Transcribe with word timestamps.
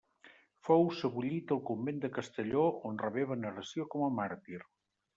Fou 0.69 0.89
sebollit 1.01 1.53
al 1.57 1.61
convent 1.71 2.01
de 2.07 2.13
Castelló, 2.17 2.65
on 2.91 3.01
rebé 3.07 3.29
veneració 3.37 3.89
com 3.97 4.11
a 4.11 4.13
màrtir. 4.19 4.69